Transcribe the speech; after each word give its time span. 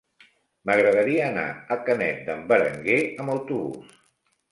M'agradaria 0.69 1.27
anar 1.33 1.43
a 1.75 1.77
Canet 1.89 2.23
d'en 2.29 2.41
Berenguer 2.53 2.97
amb 3.25 3.35
autobús. 3.35 3.93